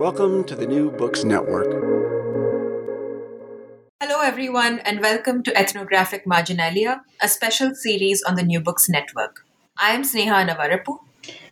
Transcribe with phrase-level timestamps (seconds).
[0.00, 1.70] Welcome to the New Books Network.
[4.00, 9.44] Hello, everyone, and welcome to Ethnographic Marginalia, a special series on the New Books Network.
[9.78, 11.00] I am Sneha Annavarapu.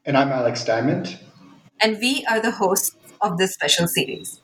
[0.07, 1.19] And I'm Alex Diamond.
[1.79, 4.41] And we are the hosts of this special series.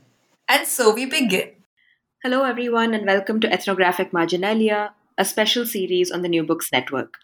[0.48, 1.49] And so we begin.
[2.22, 7.14] Hello, everyone, and welcome to Ethnographic Marginalia, a special series on the New Books Network.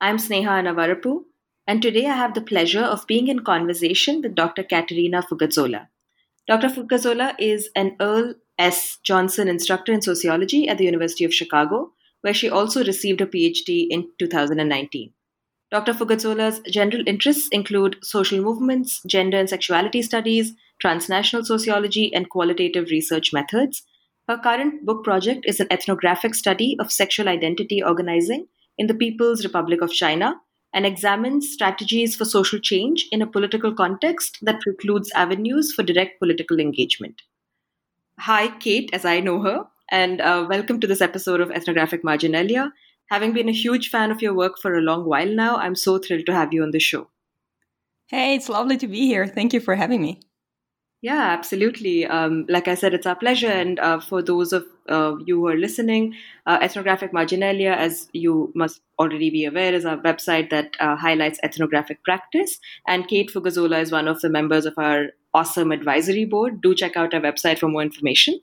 [0.00, 1.22] I'm Sneha Annavarapu,
[1.68, 4.64] and today I have the pleasure of being in conversation with Dr.
[4.64, 5.86] Caterina Fugazzola.
[6.48, 6.66] Dr.
[6.66, 8.98] Fugazzola is an Earl S.
[9.04, 11.92] Johnson Instructor in Sociology at the University of Chicago,
[12.22, 15.12] where she also received a PhD in 2019.
[15.70, 15.92] Dr.
[15.92, 23.32] Fugazzola's general interests include social movements, gender and sexuality studies, transnational sociology, and qualitative research
[23.32, 23.84] methods.
[24.30, 28.46] Her current book project is an ethnographic study of sexual identity organizing
[28.78, 30.36] in the People's Republic of China
[30.72, 36.20] and examines strategies for social change in a political context that precludes avenues for direct
[36.20, 37.22] political engagement.
[38.20, 42.72] Hi, Kate, as I know her, and uh, welcome to this episode of Ethnographic Marginalia.
[43.06, 45.98] Having been a huge fan of your work for a long while now, I'm so
[45.98, 47.10] thrilled to have you on the show.
[48.06, 49.26] Hey, it's lovely to be here.
[49.26, 50.20] Thank you for having me.
[51.02, 52.04] Yeah, absolutely.
[52.04, 53.48] Um, like I said, it's our pleasure.
[53.48, 56.14] And uh, for those of uh, you who are listening,
[56.46, 61.40] uh, Ethnographic Marginalia, as you must already be aware, is our website that uh, highlights
[61.42, 62.58] ethnographic practice.
[62.86, 66.60] And Kate Fugazzola is one of the members of our awesome advisory board.
[66.60, 68.38] Do check out our website for more information.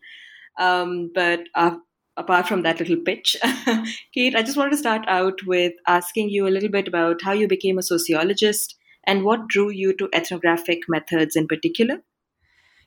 [0.57, 1.75] Um, but uh,
[2.15, 3.35] apart from that little pitch,
[4.15, 7.33] Kate, I just wanted to start out with asking you a little bit about how
[7.33, 8.75] you became a sociologist
[9.05, 12.01] and what drew you to ethnographic methods in particular.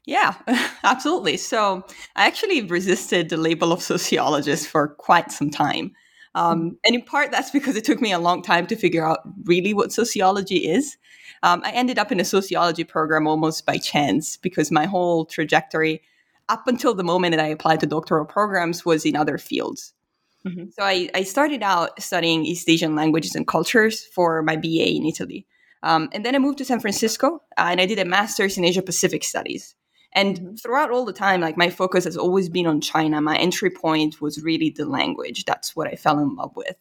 [0.06, 0.34] Yeah,
[0.84, 1.37] absolutely.
[1.37, 1.84] So
[2.16, 5.93] I actually resisted the label of sociologist for quite some time.
[6.34, 6.69] Um, mm-hmm.
[6.84, 9.75] and in part, that's because it took me a long time to figure out really
[9.75, 10.97] what sociology is.
[11.43, 16.03] Um, I ended up in a sociology program almost by chance because my whole trajectory
[16.49, 19.94] up until the moment that I applied to doctoral programs was in other fields.
[20.47, 20.71] Mm-hmm.
[20.71, 25.05] So I, I, started out studying East Asian languages and cultures for my BA in
[25.05, 25.47] Italy.
[25.83, 28.65] Um, and then I moved to San Francisco uh, and I did a master's in
[28.65, 29.75] Asia Pacific studies.
[30.12, 30.54] And mm-hmm.
[30.56, 33.21] throughout all the time, like my focus has always been on China.
[33.21, 35.44] My entry point was really the language.
[35.44, 36.76] That's what I fell in love with.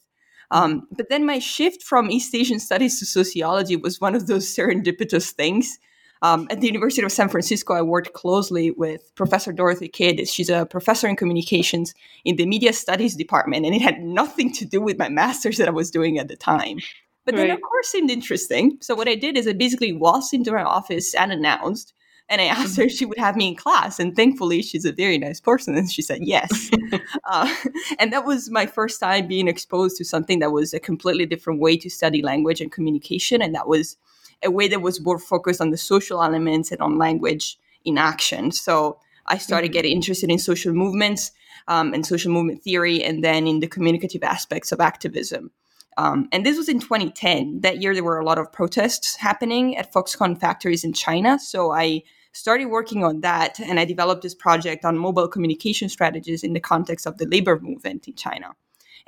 [0.52, 4.48] Um, but then my shift from East Asian studies to sociology was one of those
[4.56, 5.80] serendipitous things.
[6.22, 10.28] Um, at the University of San Francisco, I worked closely with Professor Dorothy Kidd.
[10.28, 11.94] She's a professor in communications
[12.26, 15.70] in the media studies department, and it had nothing to do with my master's that
[15.70, 16.80] I was doing at the time.
[17.24, 17.48] But right.
[17.48, 18.78] then, of course, seemed interesting.
[18.82, 21.94] So what I did is I basically waltzed into her office and announced
[22.30, 24.00] and I asked her if she would have me in class.
[24.00, 25.76] And thankfully, she's a very nice person.
[25.76, 26.72] And she said yes.
[27.26, 27.54] uh,
[28.00, 31.60] and that was my first time being exposed to something that was a completely different
[31.60, 33.42] way to study language and communication.
[33.42, 33.98] And that was
[34.44, 38.52] a way that was more focused on the social elements and on language in action.
[38.52, 39.74] So I started mm-hmm.
[39.74, 41.32] getting interested in social movements
[41.68, 45.52] um, and social movement theory, and then in the communicative aspects of activism.
[45.98, 47.62] Um, and this was in 2010.
[47.62, 51.38] That year, there were a lot of protests happening at Foxconn factories in China.
[51.38, 56.44] So I started working on that and I developed this project on mobile communication strategies
[56.44, 58.56] in the context of the labor movement in China.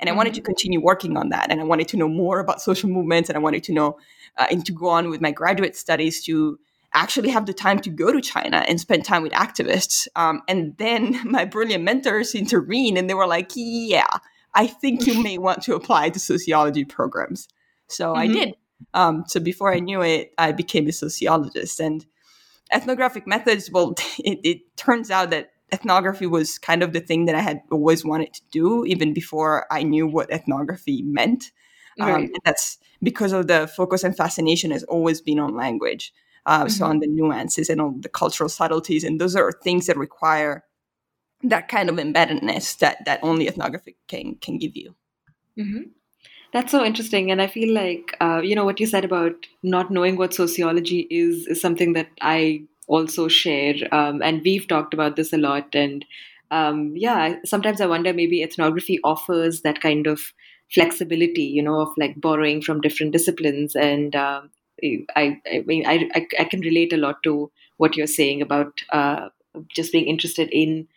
[0.00, 0.46] And I wanted to mm-hmm.
[0.46, 1.50] continue working on that.
[1.50, 3.30] And I wanted to know more about social movements.
[3.30, 3.98] And I wanted to know
[4.36, 6.58] uh, and to go on with my graduate studies to
[6.94, 10.08] actually have the time to go to China and spend time with activists.
[10.16, 14.18] Um, and then my brilliant mentors intervened and they were like, yeah,
[14.54, 17.48] I think you may want to apply to sociology programs.
[17.86, 18.18] So mm-hmm.
[18.18, 18.56] I did.
[18.94, 21.78] Um, so before I knew it, I became a sociologist.
[21.78, 22.04] And
[22.72, 27.34] ethnographic methods, well, it, it turns out that ethnography was kind of the thing that
[27.34, 31.50] I had always wanted to do, even before I knew what ethnography meant.
[32.00, 32.24] Um, right.
[32.24, 36.12] Um, that's because of the focus and fascination has always been on language.
[36.44, 36.68] Uh, mm-hmm.
[36.68, 40.64] So on the nuances and on the cultural subtleties, and those are things that require
[41.44, 44.94] that kind of embeddedness that that only ethnography can can give you.
[45.58, 45.82] Mm-hmm.
[46.52, 49.90] That's so interesting, and I feel like uh, you know what you said about not
[49.90, 55.16] knowing what sociology is is something that I also share, um, and we've talked about
[55.16, 55.74] this a lot.
[55.74, 56.04] And
[56.50, 60.20] um, yeah, sometimes I wonder maybe ethnography offers that kind of
[60.70, 64.42] flexibility, you know, of like borrowing from different disciplines and uh,
[65.14, 69.28] I, I mean, I, I, can relate a lot to what you're saying about uh,
[69.68, 70.88] just being interested in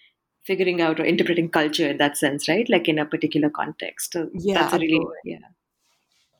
[0.45, 2.69] figuring out or interpreting culture in that sense, right?
[2.69, 4.13] Like in a particular context.
[4.13, 5.39] So yeah, that's a really, yeah.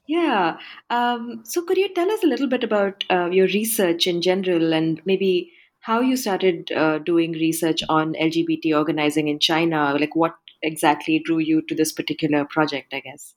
[0.07, 0.57] Yeah.
[0.89, 4.73] Um, so, could you tell us a little bit about uh, your research in general
[4.73, 9.95] and maybe how you started uh, doing research on LGBT organizing in China?
[9.99, 13.33] Like, what exactly drew you to this particular project, I guess?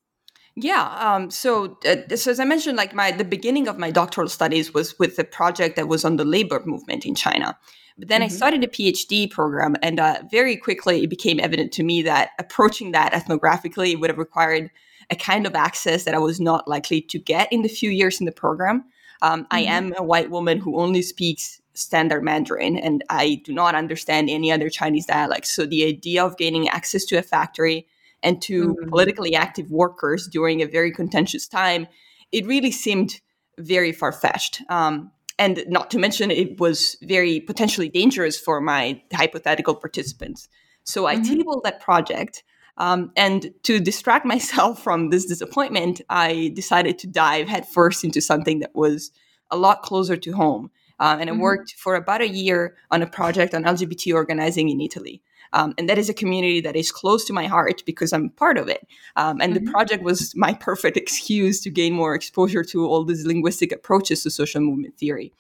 [0.61, 0.87] Yeah.
[0.99, 4.75] Um, so, uh, so as I mentioned, like my the beginning of my doctoral studies
[4.75, 7.57] was with a project that was on the labor movement in China.
[7.97, 8.35] But then mm-hmm.
[8.35, 12.31] I started a PhD program, and uh, very quickly it became evident to me that
[12.39, 14.71] approaching that ethnographically would have required
[15.11, 18.21] a kind of access that I was not likely to get in the few years
[18.21, 18.85] in the program.
[19.23, 19.55] Um, mm-hmm.
[19.55, 24.29] I am a white woman who only speaks standard Mandarin, and I do not understand
[24.29, 25.51] any other Chinese dialects.
[25.53, 27.87] So the idea of gaining access to a factory
[28.23, 28.89] and to mm-hmm.
[28.89, 31.87] politically active workers during a very contentious time,
[32.33, 33.21] it really seemed
[33.59, 34.63] very far fetched.
[34.69, 40.49] Um, and not to mention, it was very potentially dangerous for my hypothetical participants.
[40.85, 41.35] So I mm-hmm.
[41.35, 42.43] tabled that project.
[42.77, 48.61] Um, and to distract myself from this disappointment, I decided to dive headfirst into something
[48.61, 49.13] that was
[49.51, 50.71] a lot closer to home.
[51.01, 51.43] Uh, and I mm-hmm.
[51.43, 55.23] worked for about a year on a project on LGBT organizing in Italy.
[55.53, 58.59] Um, and that is a community that is close to my heart because I'm part
[58.59, 58.87] of it.
[59.17, 59.65] Um, and mm-hmm.
[59.65, 64.23] the project was my perfect excuse to gain more exposure to all these linguistic approaches
[64.23, 65.33] to social movement theory.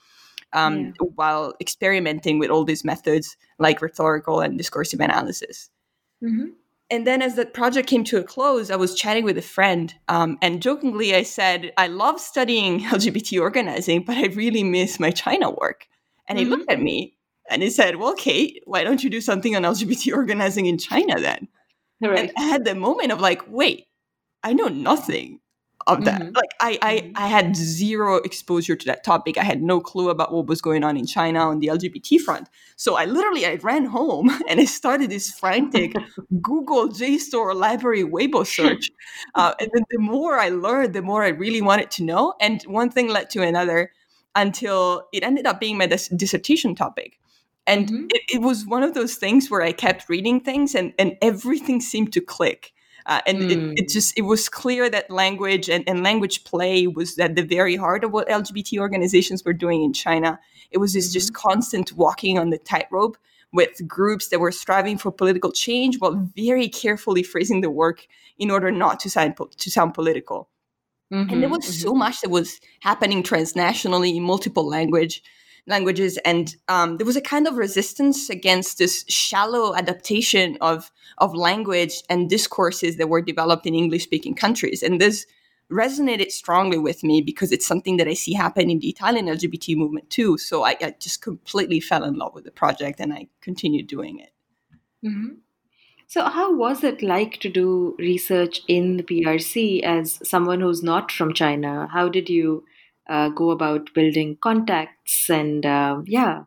[0.54, 0.92] Um, yeah.
[1.14, 5.68] While experimenting with all these methods like rhetorical and discursive analysis.
[6.22, 6.46] Mm-hmm.
[6.90, 9.94] And then, as that project came to a close, I was chatting with a friend,
[10.08, 15.10] um, and jokingly I said, I love studying LGBT organizing, but I really miss my
[15.10, 15.86] China work.
[16.26, 16.46] And mm-hmm.
[16.46, 17.17] he looked at me
[17.50, 21.20] and he said, Well, Kate, why don't you do something on LGBT organizing in China
[21.20, 21.48] then?
[22.00, 22.18] Right.
[22.18, 23.86] And I had the moment of like, wait,
[24.42, 25.40] I know nothing
[25.88, 26.20] of that.
[26.20, 26.34] Mm-hmm.
[26.34, 27.12] Like I, I mm-hmm.
[27.16, 29.38] I had zero exposure to that topic.
[29.38, 32.48] I had no clue about what was going on in China on the LGBT front.
[32.76, 35.94] So I literally I ran home and I started this frantic
[36.42, 38.90] Google JSTOR library Weibo search.
[39.34, 42.34] Uh, and then the more I learned, the more I really wanted to know.
[42.40, 43.90] And one thing led to another
[44.34, 47.18] until it ended up being my dis- dissertation topic.
[47.68, 48.06] And mm-hmm.
[48.10, 51.80] it, it, was one of those things where I kept reading things and, and everything
[51.80, 52.72] seemed to click.
[53.04, 53.50] Uh, and mm.
[53.50, 53.92] it, it, mm.
[53.92, 58.04] just it was clear that language and, and, language play was at the very heart
[58.04, 60.38] of what LGBT organizations were doing in China.
[60.70, 61.14] It was this mm-hmm.
[61.14, 63.16] just constant walking on the tightrope
[63.52, 68.06] with groups that were striving for political change while very carefully phrasing the work
[68.38, 70.48] in order not to sound to sound political.
[71.12, 71.88] Mm-hmm, and there was mm-hmm.
[71.88, 75.22] so much that was happening transnationally in multiple language
[75.68, 81.34] languages and um, there was a kind of resistance against this shallow adaptation of of
[81.34, 84.82] language and discourses that were developed in english speaking countries.
[84.82, 85.26] And this
[85.70, 89.76] resonated strongly with me because it's something that i see happen in the italian lgbt
[89.76, 90.38] movement too.
[90.38, 94.18] So i, I just completely fell in love with the project and i continued doing
[94.18, 94.32] it.
[95.04, 95.34] Mm-hmm.
[96.06, 101.12] so how was it like to do research in the prc as someone who's not
[101.12, 101.88] from china?
[101.92, 102.64] How did you
[103.08, 106.42] uh, go about building contacts and uh, yeah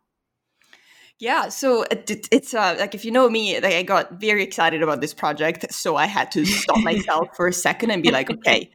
[1.21, 4.81] yeah, so it, it's uh, like if you know me, like I got very excited
[4.81, 8.31] about this project, so I had to stop myself for a second and be like,
[8.31, 8.71] okay,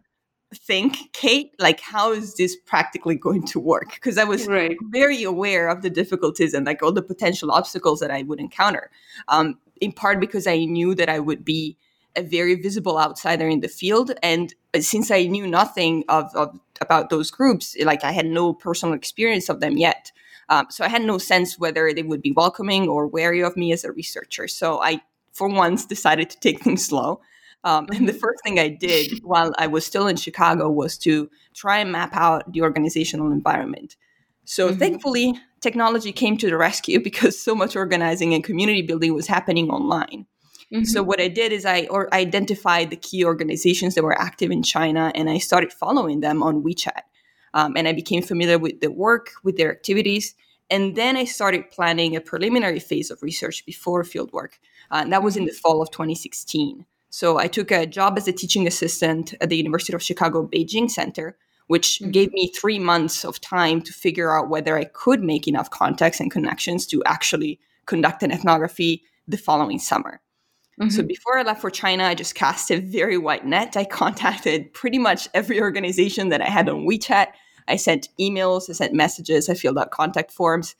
[0.55, 3.95] think, Kate, like how is this practically going to work?
[3.95, 4.76] Because I was right.
[4.90, 8.93] very aware of the difficulties and like all the potential obstacles that I would encounter.
[9.26, 11.76] Um, in part because I knew that I would be
[12.16, 17.11] a very visible outsider in the field, and since I knew nothing of, of about
[17.11, 17.76] those groups.
[17.80, 20.12] Like I had no personal experience of them yet.
[20.49, 23.73] Um, so I had no sense whether they would be welcoming or wary of me
[23.73, 24.46] as a researcher.
[24.46, 25.00] So I,
[25.32, 27.20] for once, decided to take things slow.
[27.64, 28.20] Um, and the mm-hmm.
[28.20, 32.14] first thing I did while I was still in Chicago was to try and map
[32.14, 33.96] out the organizational environment.
[34.44, 34.78] So mm-hmm.
[34.78, 39.68] thankfully, technology came to the rescue because so much organizing and community building was happening
[39.70, 40.26] online.
[40.73, 40.85] Mm-hmm.
[40.85, 44.62] So what I did is I or identified the key organizations that were active in
[44.62, 47.02] China, and I started following them on WeChat.
[47.54, 50.35] Um, and I became familiar with their work, with their activities,
[50.70, 54.58] and then I started planning a preliminary phase of research before fieldwork.
[54.90, 56.85] Uh, and that was in the fall of 2016.
[57.11, 60.90] So I took a job as a teaching assistant at the University of Chicago Beijing
[60.90, 61.37] Center,
[61.68, 62.11] which mm-hmm.
[62.11, 66.20] gave me three months of time to figure out whether I could make enough contacts
[66.20, 70.20] and connections to actually conduct an ethnography the following summer.
[70.80, 70.90] Mm-hmm.
[70.90, 73.76] So before I left for China, I just cast a very wide net.
[73.76, 77.28] I contacted pretty much every organization that I had on WeChat.
[77.68, 80.76] I sent emails, I sent messages, I filled out contact forms.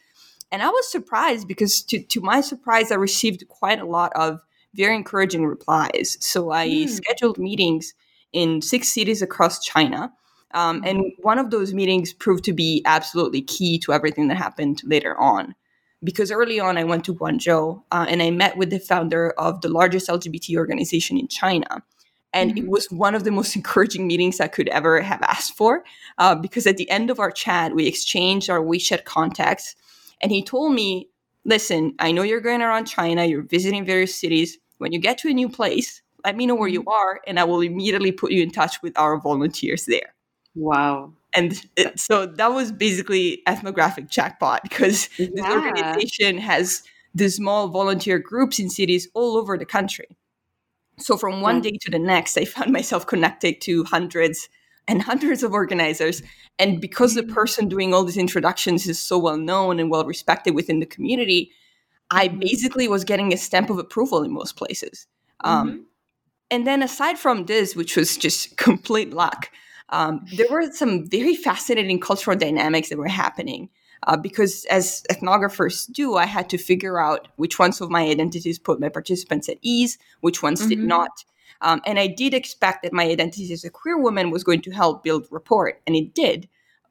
[0.53, 4.41] And I was surprised because, to, to my surprise, I received quite a lot of
[4.75, 6.17] very encouraging replies.
[6.21, 6.88] So I mm.
[6.88, 7.95] scheduled meetings
[8.33, 10.12] in six cities across China.
[10.53, 14.83] Um, and one of those meetings proved to be absolutely key to everything that happened
[14.85, 15.55] later on.
[16.07, 19.61] Because early on, I went to Guangzhou uh, and I met with the founder of
[19.61, 21.83] the largest LGBT organization in China.
[22.33, 22.65] And mm-hmm.
[22.65, 25.83] it was one of the most encouraging meetings I could ever have asked for.
[26.19, 29.75] Uh, because at the end of our chat, we exchanged our WeChat contacts.
[30.23, 31.09] And he told me,
[31.45, 34.59] listen, I know you're going around China, you're visiting various cities.
[34.79, 36.89] When you get to a new place, let me know where you mm-hmm.
[36.89, 40.15] are, and I will immediately put you in touch with our volunteers there.
[40.55, 41.13] Wow.
[41.37, 45.28] And it, so that was basically ethnographic jackpot because yeah.
[45.35, 46.83] this organization has
[47.14, 50.07] the small volunteer groups in cities all over the country.
[50.99, 54.49] So from one day to the next, I found myself connected to hundreds
[54.88, 56.23] and hundreds of organizers.
[56.59, 57.35] And because the mm.
[57.35, 61.50] person doing all these introductions is so well known and well respected within the community,
[62.11, 62.38] I mm-hmm.
[62.38, 65.07] basically was getting a stamp of approval in most places.
[65.45, 65.81] Um, mm-hmm.
[66.50, 69.50] and then aside from this, which was just complete luck,
[69.90, 73.69] um, there were some very fascinating cultural dynamics that were happening.
[74.07, 78.59] Uh, because as ethnographers do, I had to figure out which ones of my identities
[78.59, 80.69] put my participants at ease, which ones mm-hmm.
[80.69, 81.25] did not.
[81.62, 84.71] Um, and I did expect that my identity as a queer woman was going to
[84.71, 86.49] help build rapport, and it did.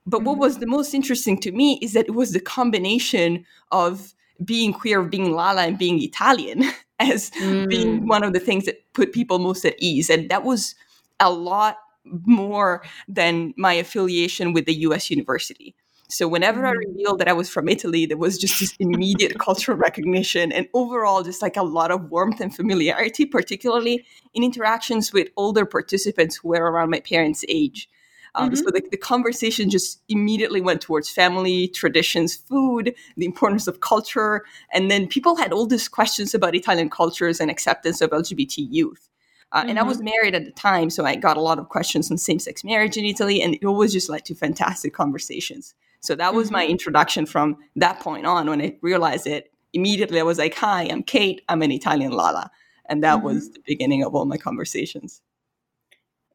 [0.07, 0.27] But mm-hmm.
[0.27, 4.73] what was the most interesting to me is that it was the combination of being
[4.73, 6.63] queer, being Lala, and being Italian
[6.99, 7.69] as mm.
[7.69, 10.09] being one of the things that put people most at ease.
[10.09, 10.75] And that was
[11.19, 15.75] a lot more than my affiliation with the US university.
[16.07, 16.67] So whenever mm.
[16.67, 20.67] I revealed that I was from Italy, there was just this immediate cultural recognition and
[20.73, 26.37] overall just like a lot of warmth and familiarity, particularly in interactions with older participants
[26.37, 27.89] who were around my parents' age.
[28.35, 28.55] Um, mm-hmm.
[28.55, 34.43] So the, the conversation just immediately went towards family, traditions, food, the importance of culture.
[34.73, 39.09] And then people had all these questions about Italian cultures and acceptance of LGBT youth.
[39.55, 39.69] Uh, mm-hmm.
[39.69, 40.05] And I was mm-hmm.
[40.05, 42.97] married at the time, so I got a lot of questions on same sex marriage
[42.97, 45.73] in Italy, and it always just led to fantastic conversations.
[46.01, 46.57] So that was mm-hmm.
[46.57, 48.49] my introduction from that point on.
[48.49, 52.51] When I realized it, immediately I was like, Hi, I'm Kate, I'm an Italian Lala.
[52.87, 53.25] And that mm-hmm.
[53.25, 55.21] was the beginning of all my conversations.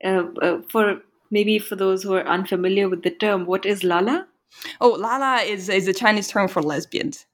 [0.02, 4.26] Uh, uh, for maybe for those who are unfamiliar with the term, what is Lala?
[4.80, 7.26] Oh, Lala is, is a Chinese term for lesbians.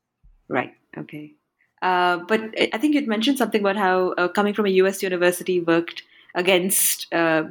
[0.49, 0.75] Right.
[0.99, 1.35] Okay.
[1.83, 2.41] Uh, but
[2.73, 5.03] I think you'd mentioned something about how uh, coming from a U.S.
[5.03, 6.03] university worked
[6.37, 7.45] against uh,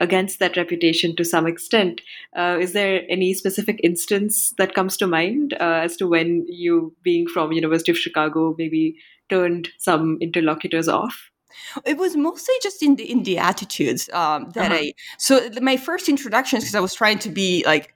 [0.00, 2.00] against that reputation to some extent.
[2.34, 6.94] Uh, is there any specific instance that comes to mind uh, as to when you,
[7.02, 8.96] being from University of Chicago, maybe
[9.28, 11.30] turned some interlocutors off?
[11.84, 14.80] It was mostly just in the in the attitudes um, that uh-huh.
[14.80, 14.92] I.
[15.18, 17.94] So my first introductions, because I was trying to be like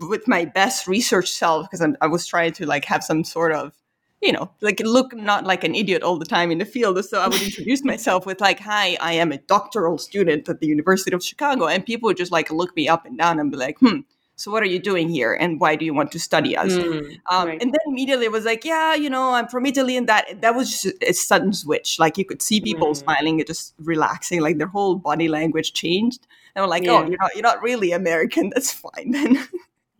[0.00, 3.72] with my best research self, because I was trying to like have some sort of
[4.22, 7.02] you know, like look not like an idiot all the time in the field.
[7.04, 10.66] So I would introduce myself with like, "Hi, I am a doctoral student at the
[10.66, 13.56] University of Chicago," and people would just like look me up and down and be
[13.56, 14.00] like, "Hmm."
[14.38, 16.72] So what are you doing here, and why do you want to study us?
[16.72, 17.60] Mm, um, right.
[17.60, 20.54] And then immediately it was like, yeah, you know, I'm from Italy, and that that
[20.54, 21.98] was just a sudden switch.
[21.98, 22.96] Like you could see people mm.
[22.96, 26.26] smiling and just relaxing, like their whole body language changed.
[26.54, 26.98] And we're like, oh, yeah.
[26.98, 28.50] oh, you're not you're not really American.
[28.54, 29.48] That's fine then.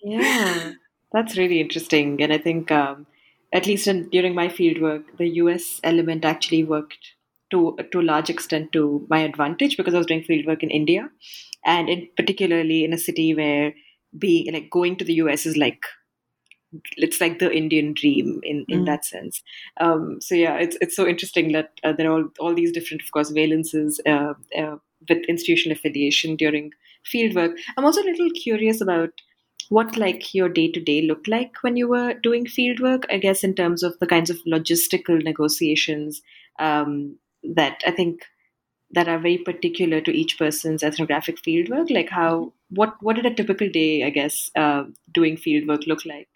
[0.03, 0.73] yeah,
[1.13, 2.71] that's really interesting, and I think.
[2.71, 3.07] Um,
[3.53, 7.15] at least in, during my fieldwork, the US element actually worked
[7.51, 11.09] to to a large extent to my advantage because I was doing fieldwork in India,
[11.65, 13.75] and in particularly in a city where
[14.19, 15.83] being like going to the US is like
[16.97, 18.87] it's like the Indian dream in in mm.
[18.87, 19.43] that sense.
[19.81, 23.03] Um, so yeah, it's it's so interesting that uh, there are all, all these different,
[23.03, 24.77] of course, valences uh, uh,
[25.09, 26.73] with institutional affiliation during
[27.11, 27.57] fieldwork.
[27.77, 29.11] I'm also a little curious about
[29.71, 33.19] what like your day to day looked like when you were doing field work i
[33.19, 36.23] guess in terms of the kinds of logistical negotiations
[36.59, 38.23] um, that i think
[38.91, 41.91] that are very particular to each person's ethnographic fieldwork?
[41.91, 46.29] Like how what what did a typical day, I guess, uh, doing fieldwork look like?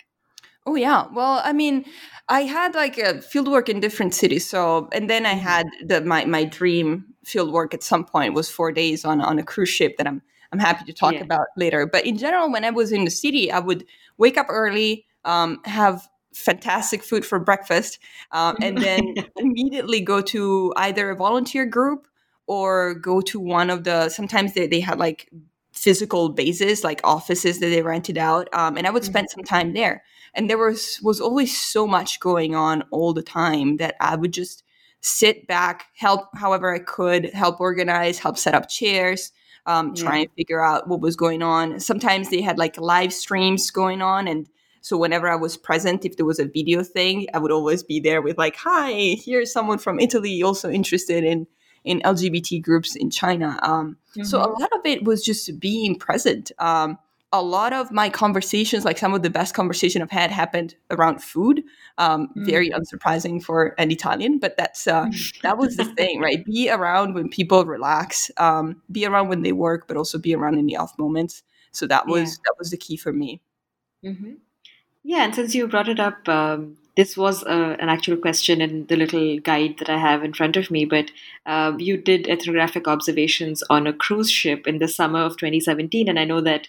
[0.66, 1.06] Oh yeah.
[1.12, 1.84] Well, I mean,
[2.28, 4.48] I had like a fieldwork in different cities.
[4.48, 5.40] So, and then I mm-hmm.
[5.40, 9.42] had the my my dream fieldwork at some point was four days on on a
[9.42, 10.22] cruise ship that I'm
[10.52, 11.20] I'm happy to talk yeah.
[11.20, 11.86] about later.
[11.86, 13.84] But in general, when I was in the city, I would
[14.18, 17.98] wake up early, um, have fantastic food for breakfast,
[18.32, 22.06] um, and then immediately go to either a volunteer group
[22.46, 24.08] or go to one of the.
[24.08, 25.30] Sometimes they they had like
[25.72, 29.40] physical bases, like offices that they rented out, um, and I would spend mm-hmm.
[29.40, 30.02] some time there
[30.34, 34.32] and there was was always so much going on all the time that i would
[34.32, 34.62] just
[35.00, 39.32] sit back help however i could help organize help set up chairs
[39.66, 40.02] um, yeah.
[40.02, 44.02] try and figure out what was going on sometimes they had like live streams going
[44.02, 44.48] on and
[44.80, 48.00] so whenever i was present if there was a video thing i would always be
[48.00, 51.46] there with like hi here's someone from italy also interested in
[51.84, 54.24] in lgbt groups in china um, mm-hmm.
[54.24, 54.60] so a mm-hmm.
[54.60, 56.98] lot of it was just being present um,
[57.32, 61.22] a lot of my conversations, like some of the best conversation I've had, happened around
[61.22, 61.62] food.
[61.98, 62.46] Um, mm.
[62.46, 65.08] Very unsurprising for an Italian, but that's uh,
[65.42, 66.44] that was the thing, right?
[66.44, 70.58] Be around when people relax, um, be around when they work, but also be around
[70.58, 71.42] in the off moments.
[71.72, 72.42] So that was yeah.
[72.44, 73.40] that was the key for me.
[74.04, 74.34] Mm-hmm.
[75.04, 78.86] Yeah, and since you brought it up, um, this was uh, an actual question in
[78.86, 80.84] the little guide that I have in front of me.
[80.84, 81.10] But
[81.46, 86.18] uh, you did ethnographic observations on a cruise ship in the summer of 2017, and
[86.18, 86.68] I know that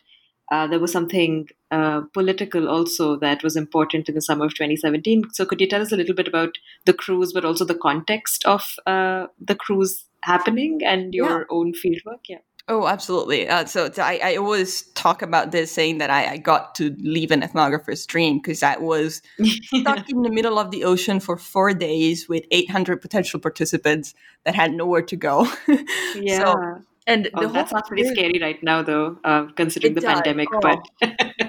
[0.51, 5.23] uh, there was something uh, political also that was important in the summer of 2017.
[5.31, 8.43] So, could you tell us a little bit about the cruise, but also the context
[8.45, 11.45] of uh, the cruise happening and your yeah.
[11.49, 12.19] own fieldwork?
[12.27, 12.39] Yeah.
[12.69, 13.49] Oh, absolutely.
[13.49, 17.31] Uh, so I, I, always talk about this, saying that I, I got to leave
[17.31, 21.73] an ethnographer's dream because I was stuck in the middle of the ocean for four
[21.73, 24.13] days with 800 potential participants
[24.45, 25.45] that had nowhere to go.
[26.15, 26.37] yeah.
[26.37, 30.13] So and oh, that sounds pretty scary right now, though, uh, considering the does.
[30.13, 30.47] pandemic.
[30.53, 30.59] Oh.
[30.61, 30.89] But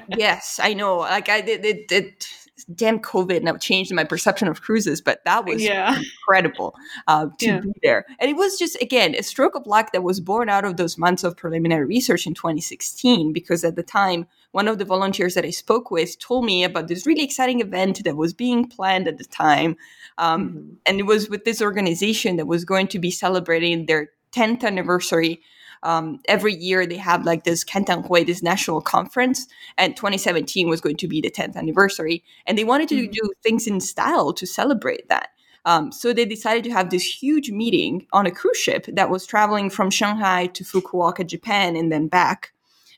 [0.16, 0.99] yes, I know.
[0.99, 2.28] Like I did, it, it,
[2.75, 6.00] damn COVID now changed my perception of cruises, but that was yeah.
[6.21, 6.75] incredible
[7.06, 7.60] uh, to yeah.
[7.60, 8.04] be there.
[8.19, 10.99] And it was just again a stroke of luck that was born out of those
[10.99, 13.32] months of preliminary research in 2016.
[13.32, 16.88] Because at the time, one of the volunteers that I spoke with told me about
[16.88, 19.76] this really exciting event that was being planned at the time,
[20.19, 20.75] um, mm-hmm.
[20.86, 25.42] and it was with this organization that was going to be celebrating their 10th anniversary.
[25.82, 30.97] Um, every year they have like this Kentanghui, this national conference, and 2017 was going
[30.97, 33.12] to be the 10th anniversary, and they wanted to mm-hmm.
[33.12, 35.28] do things in style to celebrate that.
[35.66, 39.26] Um, so they decided to have this huge meeting on a cruise ship that was
[39.26, 42.52] traveling from Shanghai to Fukuoka, Japan, and then back.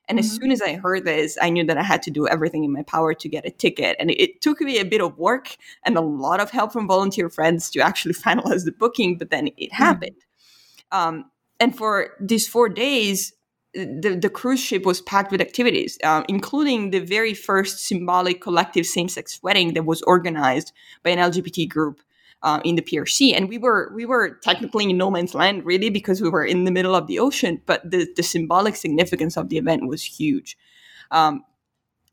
[0.08, 0.24] And mm-hmm.
[0.24, 2.72] as soon as I heard this, I knew that I had to do everything in
[2.72, 3.96] my power to get a ticket.
[3.98, 6.86] And it, it, took me a bit of work and a lot of help from
[6.86, 9.74] volunteer friends to actually finalize the booking, but then it mm-hmm.
[9.74, 10.16] happened.
[10.92, 13.32] Um, and for these four days,
[13.74, 18.86] the, the cruise ship was packed with activities, uh, including the very first symbolic collective
[18.86, 20.72] same sex wedding that was organized
[21.02, 22.00] by an LGBT group
[22.42, 23.34] uh, in the PRC.
[23.36, 26.64] And we were we were technically in no man's land, really, because we were in
[26.64, 27.60] the middle of the ocean.
[27.66, 30.56] But the, the symbolic significance of the event was huge.
[31.10, 31.44] Um,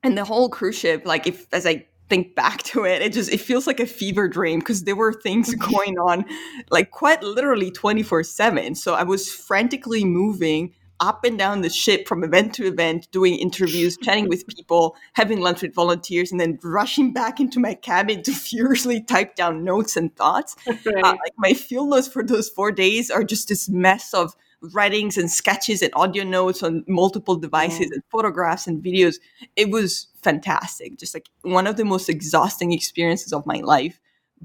[0.02, 3.32] and the whole cruise ship, like if as I think back to it, it just
[3.32, 6.24] it feels like a fever dream because there were things going on
[6.70, 8.78] like quite literally 24/7.
[8.78, 13.36] So I was frantically moving up and down the ship from event to event, doing
[13.36, 18.22] interviews, chatting with people, having lunch with volunteers, and then rushing back into my cabin
[18.22, 20.56] to furiously type down notes and thoughts.
[20.68, 21.04] Right.
[21.04, 24.36] Uh, like my field notes for those four days are just this mess of
[24.72, 29.16] writings and sketches and audio notes on multiple devices and photographs and videos.
[29.56, 30.98] It was fantastic.
[30.98, 34.00] Just like one of the most exhausting experiences of my life,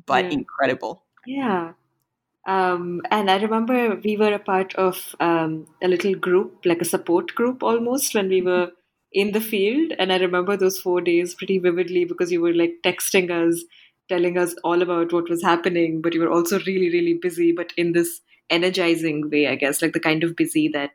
[0.06, 0.30] but yeah.
[0.32, 1.04] incredible.
[1.26, 1.72] Yeah.
[2.46, 6.86] Um, and I remember we were a part of um, a little group, like a
[6.86, 8.72] support group almost, when we were
[9.12, 9.92] in the field.
[9.98, 13.62] And I remember those four days pretty vividly because you were like texting us,
[14.08, 17.72] telling us all about what was happening, but you were also really, really busy, but
[17.76, 20.92] in this energizing way, I guess, like the kind of busy that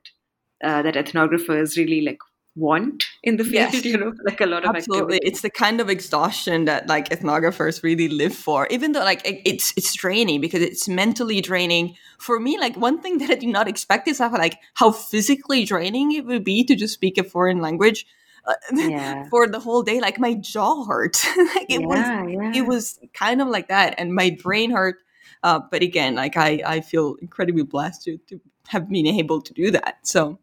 [0.63, 2.19] uh, that ethnographers really like
[2.55, 3.85] want in the field yes.
[3.85, 5.27] you know like a lot of absolutely activity.
[5.27, 9.73] it's the kind of exhaustion that like ethnographers really live for even though like it's
[9.75, 13.67] it's draining because it's mentally draining for me like one thing that i did not
[13.67, 17.59] expect is how like how physically draining it would be to just speak a foreign
[17.59, 18.05] language
[18.45, 19.27] uh, yeah.
[19.29, 21.17] for the whole day like my jaw hurt
[21.55, 22.51] like it yeah, was yeah.
[22.53, 24.97] it was kind of like that and my brain hurt
[25.43, 29.53] uh, but again like i i feel incredibly blessed to, to have been able to
[29.53, 30.39] do that so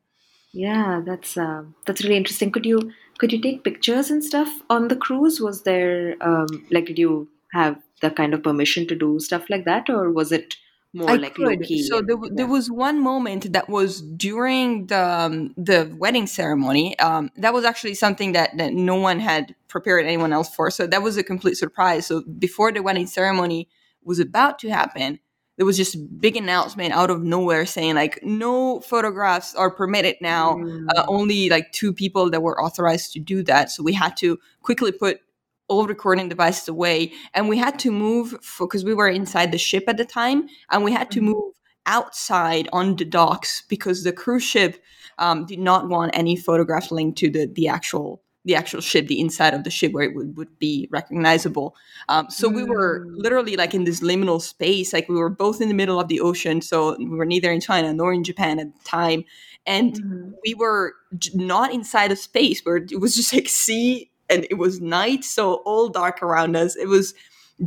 [0.53, 2.51] yeah, that's uh, that's really interesting.
[2.51, 5.41] Could you could you take pictures and stuff on the cruise?
[5.41, 9.65] Was there um, like did you have the kind of permission to do stuff like
[9.65, 10.57] that, or was it
[10.93, 11.65] more I like could.
[11.67, 16.99] So there, w- there was one moment that was during the um, the wedding ceremony.
[16.99, 20.71] Um, that was actually something that, that no one had prepared anyone else for.
[20.71, 22.07] So that was a complete surprise.
[22.07, 23.69] So before the wedding ceremony
[24.05, 25.19] was about to happen,
[25.57, 30.17] there was just a big announcement out of nowhere saying like no photographs are permitted
[30.21, 30.55] now.
[30.55, 30.87] Mm.
[30.97, 33.71] Uh, only like two people that were authorized to do that.
[33.71, 35.21] So we had to quickly put
[35.69, 39.85] all recording devices away and we had to move because we were inside the ship
[39.87, 41.25] at the time and we had to Mhm.
[41.25, 41.55] move
[41.87, 44.83] outside on the docks because the cruise ship
[45.19, 49.21] um, did not want any photographs linked to the, the actual the actual ship the
[49.21, 51.69] inside of the ship where it would, would be recognizable
[52.09, 53.15] um, so we were Mm.
[53.25, 56.21] literally like in this liminal space like we were both in the middle of the
[56.21, 59.21] ocean so we were neither in china nor in japan at the time
[59.67, 60.33] and Mhm.
[60.45, 60.95] we were
[61.35, 65.45] not inside a space where it was just like sea and it was night so
[65.71, 67.15] all dark around us it was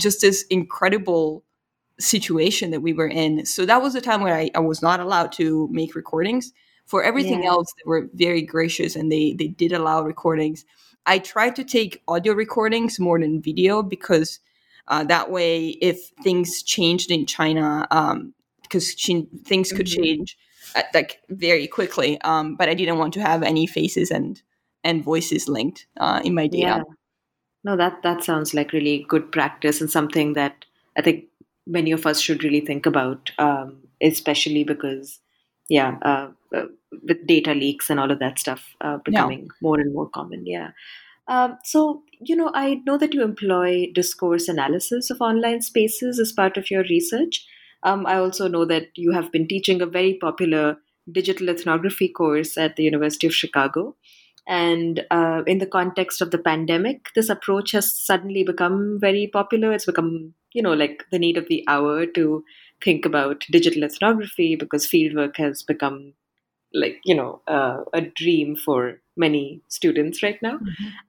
[0.05, 1.43] just this incredible
[1.99, 4.99] situation that we were in so that was the time where i, I was not
[4.99, 6.51] allowed to make recordings
[6.85, 7.49] for everything Yeah.
[7.49, 10.65] else they were very gracious and they they did allow recordings
[11.05, 14.39] i tried to take audio recordings more than video because
[14.89, 17.87] uh, that way if things changed in china
[18.63, 18.93] because
[19.45, 19.91] things could Mhm.
[20.01, 20.37] change
[20.75, 24.41] uh, like very quickly um, but i didn't want to have any faces and
[24.83, 26.83] and voices linked uh, in my data Yeah.
[27.63, 30.65] No, that that sounds like really good practice and something that
[30.97, 31.25] I think
[31.65, 35.19] many of us should really think about, um, especially because,
[35.69, 36.65] yeah, uh, uh,
[37.07, 40.45] with data leaks and all of that stuff uh, becoming more and more common.
[40.45, 40.71] Yeah.
[41.27, 46.33] Um, so, you know, I know that you employ discourse analysis of online spaces as
[46.33, 47.45] part of your research.
[47.83, 50.77] Um, I also know that you have been teaching a very popular
[51.11, 53.95] digital ethnography course at the University of Chicago.
[54.47, 59.71] And uh, in the context of the pandemic, this approach has suddenly become very popular.
[59.71, 62.43] It's become, you know, like the need of the hour to
[62.83, 66.13] think about digital ethnography because fieldwork has become
[66.73, 70.59] like, you know, uh, a dream for many students right now.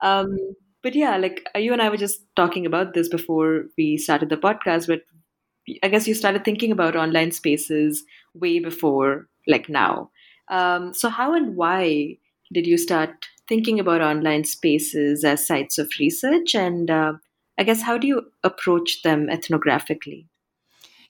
[0.02, 0.38] Um,
[0.82, 4.28] but yeah, like uh, you and I were just talking about this before we started
[4.28, 5.02] the podcast, but
[5.82, 10.10] I guess you started thinking about online spaces way before like now.
[10.50, 12.18] Um, so, how and why
[12.52, 16.54] did you start thinking about online spaces as sites of research?
[16.54, 17.14] And uh,
[17.58, 20.26] I guess how do you approach them ethnographically?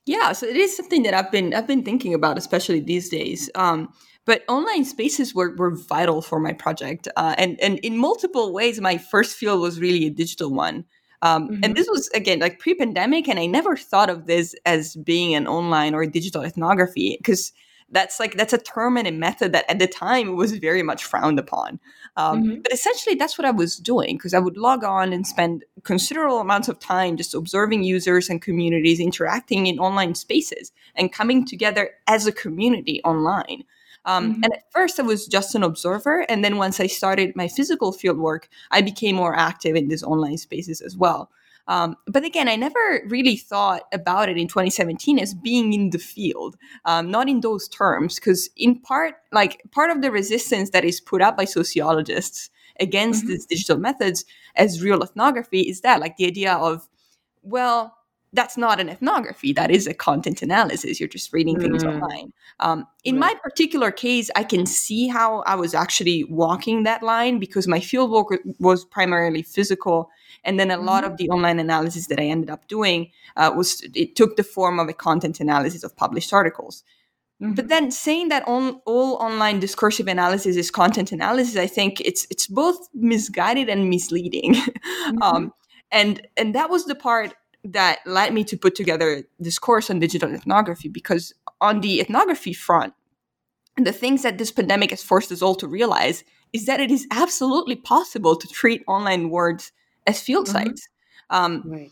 [0.07, 3.49] Yeah, so it is something that I've been I've been thinking about, especially these days.
[3.55, 3.89] Um,
[4.27, 8.81] but online spaces were, were vital for my project, uh, and and in multiple ways.
[8.81, 10.85] My first field was really a digital one,
[11.23, 11.59] um, Mhm.
[11.63, 15.47] and this was again like pre-pandemic, and I never thought of this as being an
[15.47, 17.53] online or digital ethnography because
[17.91, 21.05] that's like that's a term and a method that at the time was very much
[21.05, 21.79] frowned upon.
[22.17, 22.63] Um, Mhm.
[22.63, 26.41] But essentially, that's what I was doing because I would log on and spend considerable
[26.41, 31.91] amounts of time just observing users and communities interacting in online spaces and coming together
[32.07, 33.65] as a community online.
[34.07, 34.41] Um, Mhm.
[34.45, 36.21] And at first, I was just an observer.
[36.29, 40.03] And then once I started my physical field work, I became more active in these
[40.05, 41.31] online spaces as well.
[41.67, 45.99] Um, but again, I never really thought about it in 2017 as being in the
[45.99, 50.85] field, um, not in those terms, because in part, like part of the resistance that
[50.85, 52.51] is put up by sociologists
[52.81, 53.29] against Mhm.
[53.29, 54.25] these digital methods
[54.57, 56.89] as real ethnography is that, like the idea of,
[57.43, 57.97] well,
[58.35, 59.53] that's not an ethnography.
[59.53, 60.99] That is a content analysis.
[61.01, 61.89] You're just reading things Mm.
[61.93, 62.33] online.
[62.61, 63.35] Um, in Right.
[63.35, 67.81] my particular case, I can see how I was actually walking that line because my
[67.81, 70.11] fieldwork was primarily physical,
[70.45, 71.11] and then a lot Mhm.
[71.13, 74.79] of the online analysis that I ended up doing uh, was it took the form
[74.79, 76.85] of a content analysis of published articles.
[77.41, 82.27] But then saying that on, all online discursive analysis is content analysis, I think it's
[82.31, 84.55] it's both misguided and misleading.
[85.23, 85.53] um,
[85.91, 89.99] and and that was the part that led me to put together this course on
[89.99, 92.93] digital ethnography because on the ethnography front,
[93.77, 97.07] the things that this pandemic has forced us all to realize is that it is
[97.11, 99.73] absolutely possible to treat online words
[100.07, 100.53] as field Mhm.
[100.53, 100.89] sites.
[101.31, 101.91] Um, right.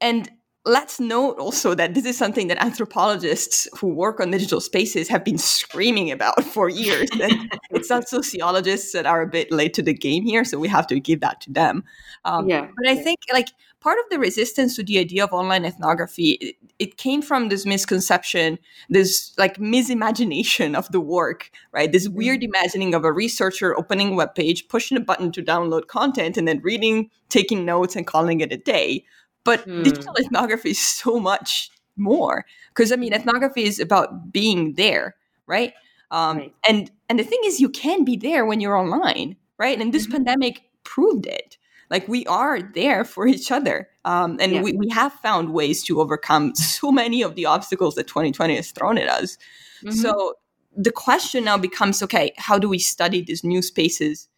[0.00, 0.30] and
[0.66, 5.22] let's note also that this is something that anthropologists who work on digital spaces have
[5.22, 7.10] been screaming about for years.
[7.20, 10.68] and it's not sociologists that are a bit late to the game here, so we
[10.68, 11.84] have to give that to them.
[12.24, 13.48] Um, Yeah, But I think like
[13.80, 17.66] part of the resistance to the idea of online ethnography, it, it came from this
[17.66, 21.92] misconception, this like misimagination of the work, right?
[21.92, 25.88] This weird imagining of a researcher opening a web page, pushing a button to download
[25.88, 29.04] content, and then reading, taking notes, and calling it a day.
[29.44, 29.82] But Hmm.
[29.82, 35.14] digital ethnography is so much more because I mean, ethnography is about being there,
[35.46, 35.72] right?
[36.10, 36.54] Um, Right.
[36.68, 39.80] And and the thing is, you can be there when you're online, right?
[39.80, 40.12] And this Mhm.
[40.12, 41.58] pandemic proved it.
[41.90, 44.62] like we are there for each other um, and yeah.
[44.62, 48.70] we, we have found ways to overcome so many of the obstacles that 2020 has
[48.72, 49.36] thrown at us
[49.82, 49.90] mm-hmm.
[49.90, 50.32] so
[50.76, 54.28] the question now becomes okay how do we study these new spaces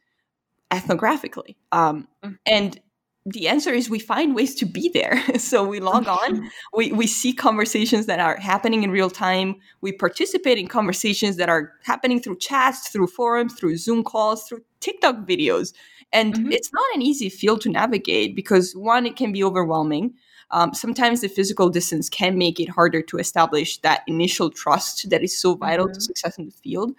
[0.72, 2.34] ethnographically um, mm-hmm.
[2.46, 2.80] and
[3.26, 5.20] the answer is we find ways to be there.
[5.38, 9.56] so we log on, we, we see conversations that are happening in real time.
[9.80, 14.60] We participate in conversations that are happening through chats, through forums, through Zoom calls, through
[14.78, 15.74] TikTok videos.
[16.12, 16.52] And mm-hmm.
[16.52, 20.14] it's not an easy field to navigate because one, it can be overwhelming.
[20.52, 25.24] Um, sometimes the physical distance can make it harder to establish that initial trust that
[25.24, 25.94] is so vital mm-hmm.
[25.94, 26.94] to success in the field.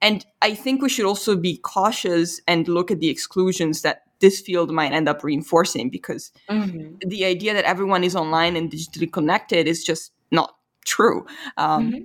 [0.00, 4.40] And I think we should also be cautious and look at the exclusions that this
[4.40, 6.96] field might end up reinforcing because mm-hmm.
[7.06, 10.56] the idea that everyone is online and digitally connected is just not
[10.86, 11.26] true.
[11.58, 12.02] Um, mm-hmm.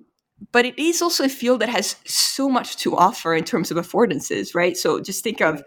[0.51, 3.77] But it is also a field that has so much to offer in terms of
[3.77, 4.75] affordances, right?
[4.75, 5.63] So just think of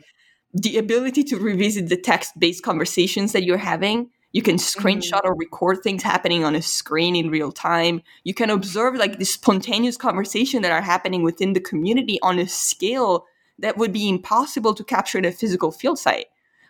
[0.52, 4.10] the ability to revisit the text based conversations that you're having.
[4.32, 5.28] You can screenshot mm-hmm.
[5.28, 8.02] or record things happening on a screen in real time.
[8.24, 12.46] You can observe like the spontaneous conversation that are happening within the community on a
[12.46, 13.24] scale
[13.58, 16.26] that would be impossible to capture in a physical field site.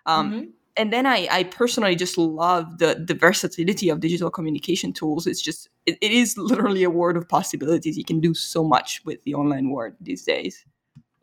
[0.07, 0.45] Um, mm-hmm.
[0.77, 5.27] And then I, I personally just love the the versatility of digital communication tools.
[5.27, 7.99] It's just it, it is literally a world of possibilities.
[7.99, 10.65] You can do so much with the online world these days.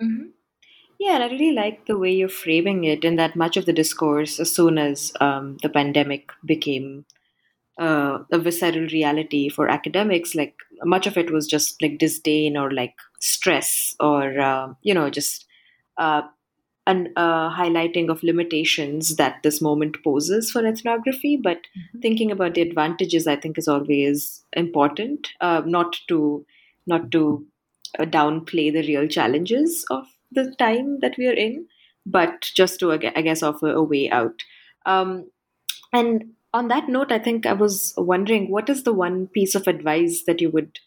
[0.02, 0.28] Mm-hmm.
[1.00, 3.74] Yeah, and I really like the way you're framing it, in that much of the
[3.74, 7.06] discourse, as soon as um, the pandemic became
[7.80, 12.72] uh, a visceral reality for academics, like much of it was just like disdain or
[12.72, 15.46] like stress or uh, you know just
[15.98, 16.22] uh,
[16.90, 21.38] an uh, highlighting of limitations that this moment poses for ethnography.
[21.38, 22.00] But mm-hmm.
[22.00, 25.30] thinking about the advantages, I think, is always important.
[25.40, 26.46] Uh, not to
[26.88, 27.46] not to
[28.00, 31.68] uh, downplay the real challenges of the time that we are in,
[32.06, 34.44] but just to I guess offer a way out.
[34.86, 35.30] Um,
[35.94, 39.68] and on that note, I think I was wondering what is the one piece of
[39.68, 40.80] advice that you would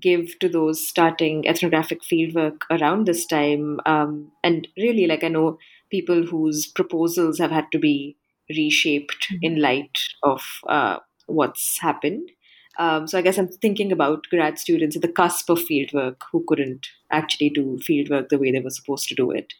[0.00, 3.80] give to those starting ethnographic fieldwork around this time.
[3.86, 5.58] Um, and really, like I know
[5.90, 8.16] people whose proposals have had to be
[8.50, 9.38] reshaped mm-hmm.
[9.42, 12.30] in light of uh, what's happened.
[12.78, 16.44] Um, so I guess I'm thinking about grad students at the cusp of fieldwork who
[16.46, 19.52] couldn't actually do fieldwork the way they were supposed to do it.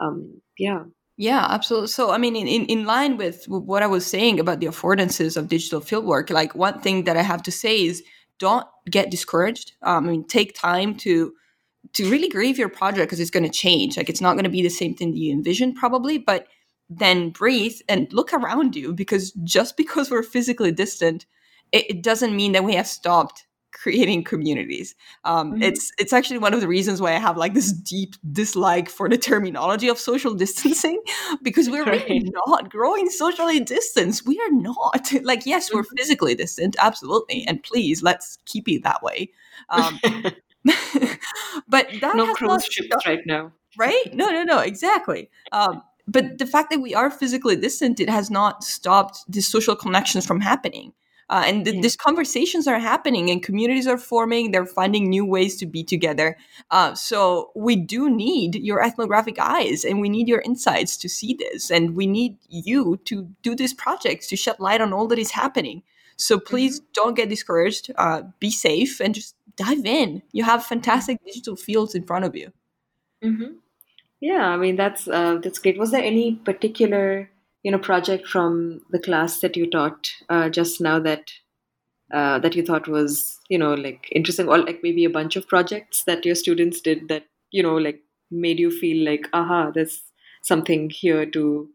[0.00, 0.82] Um, yeah.
[1.16, 1.86] Yeah, absolutely.
[1.88, 5.36] So, I mean, in, in, in line with what I was saying about the affordances
[5.36, 8.02] of digital fieldwork, like one thing that I have to say is
[8.44, 9.72] don't get discouraged.
[9.82, 11.32] Um, I mean, take time to
[11.94, 13.96] to really grieve your project because it's going to change.
[13.96, 16.18] Like it's not going to be the same thing that you envisioned, probably.
[16.18, 16.46] But
[16.90, 21.24] then breathe and look around you because just because we're physically distant,
[21.72, 24.94] it, it doesn't mean that we have stopped creating communities.
[25.24, 25.62] Um, mm-hmm.
[25.62, 29.08] It's it's actually one of the reasons why I have like this deep dislike for
[29.08, 31.02] the terminology of social distancing
[31.42, 32.08] because we're right.
[32.08, 34.22] really not growing socially distant.
[34.24, 35.12] We are not.
[35.24, 35.96] Like yes, we're mm-hmm.
[35.96, 39.30] physically distant, absolutely, and please let's keep it that way.
[39.70, 39.98] Um,
[41.68, 44.04] but that no cruise ships right now, right?
[44.12, 45.30] No, no, no, exactly.
[45.50, 49.74] Um, but the fact that we are physically distant, it has not stopped the social
[49.74, 50.92] connections from happening.
[51.30, 51.82] Uh, and th- yeah.
[51.82, 56.36] these conversations are happening and communities are forming they're finding new ways to be together
[56.70, 61.34] uh, so we do need your ethnographic eyes and we need your insights to see
[61.34, 65.18] this and we need you to do these projects to shed light on all that
[65.18, 65.82] is happening
[66.16, 66.90] so please mm-hmm.
[66.92, 71.94] don't get discouraged uh, be safe and just dive in you have fantastic digital fields
[71.94, 72.52] in front of you
[73.22, 73.54] mm-hmm.
[74.20, 77.30] yeah i mean that's uh, that's great was there any particular
[77.64, 81.32] you know project from the class that you taught uh, just now that
[82.12, 85.48] uh, that you thought was you know like interesting or like maybe a bunch of
[85.48, 88.00] projects that your students did that you know like
[88.30, 90.02] made you feel like aha there's
[90.42, 91.68] something here to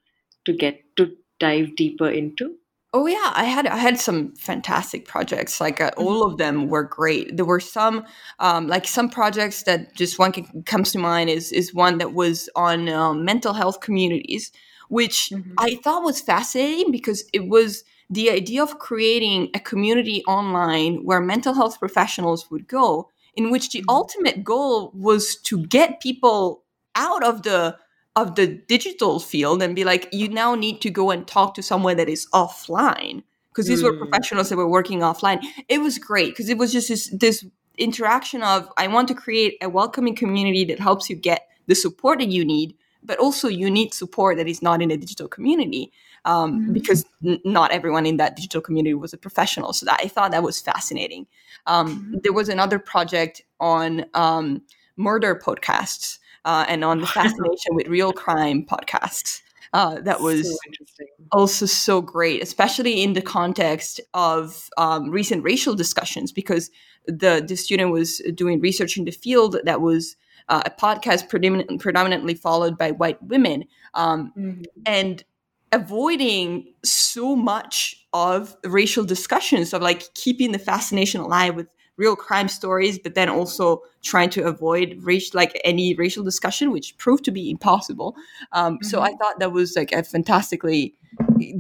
[0.46, 2.56] to get to dive deeper into
[2.92, 5.62] Oh yeah, I had I had some fantastic projects.
[5.62, 7.38] Like uh, all of them were great.
[7.38, 8.04] There were some
[8.40, 12.14] um, like some projects that just one can, comes to mind is is one that
[12.16, 14.52] was on um, mental health communities
[14.90, 15.54] which mm-hmm.
[15.58, 21.22] I thought was fascinating because it was the idea of creating a community online where
[21.22, 23.90] mental health professionals would go, in which the mm-hmm.
[23.90, 26.64] ultimate goal was to get people
[26.96, 27.78] out of the
[28.16, 31.64] of the digital field and be like, you now need to go and talk to
[31.64, 33.86] someone that is offline because these mm.
[33.86, 35.42] were professionals that were working offline.
[35.70, 37.46] It was great because it was just this, this
[37.78, 42.20] interaction of I want to create a welcoming community that helps you get the support
[42.20, 45.92] that you need but also you need support that is not in a digital community
[46.26, 46.74] um, mm-hmm.
[46.74, 49.74] because n- not everyone in that digital community was a professional.
[49.74, 51.28] So that, I thought that was fascinating.
[51.66, 52.18] Um, mm-hmm.
[52.24, 54.62] There was another project on um,
[54.98, 59.42] murder podcasts uh, and on the fascination with real crime podcasts.
[59.72, 65.76] Uh, that was so also so great, especially in the context of um, recent racial
[65.76, 66.72] discussions, because
[67.06, 70.16] the the student was doing research in the field that was
[70.50, 74.64] uh, a podcast predomin- predominantly followed by white women, um, mm-hmm.
[74.86, 75.24] and
[75.72, 82.48] avoiding so much of racial discussions of like keeping the fascination alive with real crime
[82.48, 87.32] stories, but then also trying to avoid race, like any racial discussion, which proved to
[87.32, 88.16] be impossible.
[88.54, 88.88] Um, mm-hmm.
[88.88, 90.96] So I thought that was like a fantastically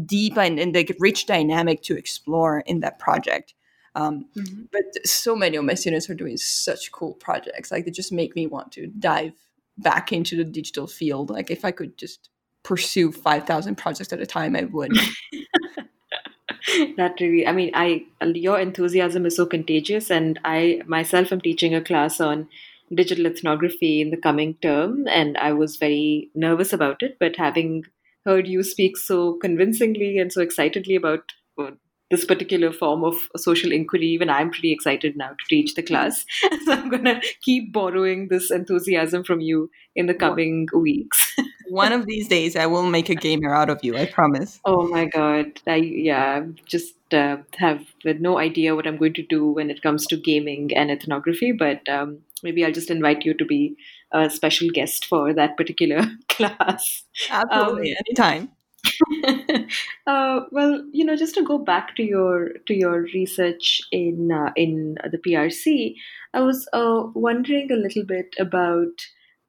[0.05, 3.53] deep and, and like rich dynamic to explore in that project.
[3.95, 4.63] Um, mm-hmm.
[4.71, 7.71] But so many of my students are doing such cool projects.
[7.71, 9.33] Like they just make me want to dive
[9.77, 11.29] back into the digital field.
[11.29, 12.29] Like if I could just
[12.63, 14.91] pursue 5,000 projects at a time, I would.
[16.97, 21.73] that really i mean i your enthusiasm is so contagious and i myself am teaching
[21.73, 22.47] a class on
[22.93, 27.83] digital ethnography in the coming term and i was very nervous about it but having
[28.25, 31.31] heard you speak so convincingly and so excitedly about
[32.09, 36.25] this particular form of social inquiry even i'm pretty excited now to teach the class.
[36.65, 41.35] So i'm going to keep borrowing this enthusiasm from you in the coming weeks.
[41.69, 44.59] One of these days i will make a gamer out of you i promise.
[44.65, 45.59] Oh my god.
[45.67, 50.05] I yeah just uh, have no idea what i'm going to do when it comes
[50.07, 53.75] to gaming and ethnography but um, maybe i'll just invite you to be
[54.11, 57.03] a special guest for that particular class.
[57.29, 58.49] Absolutely um, anytime
[60.07, 64.51] uh, well, you know, just to go back to your to your research in uh,
[64.55, 65.95] in the PRC,
[66.33, 69.05] I was uh, wondering a little bit about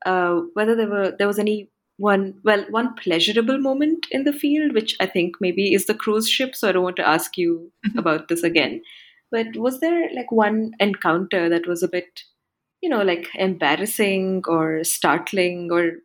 [0.06, 4.72] uh, whether there were there was any one well one pleasurable moment in the field,
[4.72, 6.56] which I think maybe is the cruise ship.
[6.56, 7.98] So I don't want to ask you mm-hmm.
[7.98, 8.82] about this again.
[9.30, 12.22] But was there like one encounter that was a bit,
[12.80, 15.98] you know, like embarrassing or startling or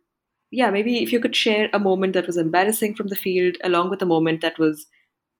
[0.50, 3.90] yeah, maybe if you could share a moment that was embarrassing from the field, along
[3.90, 4.86] with a moment that was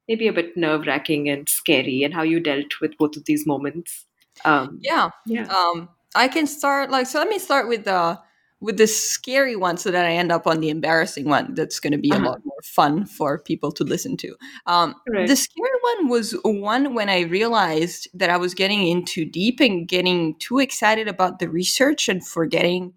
[0.08, 3.46] maybe a bit nerve wracking and scary, and how you dealt with both of these
[3.46, 4.06] moments.
[4.44, 5.46] Um, yeah, yeah.
[5.46, 7.18] Um, I can start like so.
[7.18, 8.18] Let me start with the
[8.60, 11.54] with the scary one, so that I end up on the embarrassing one.
[11.54, 12.24] That's going to be uh-huh.
[12.24, 14.34] a lot more fun for people to listen to.
[14.66, 15.28] Um, right.
[15.28, 19.60] The scary one was one when I realized that I was getting in too deep
[19.60, 22.94] and getting too excited about the research and forgetting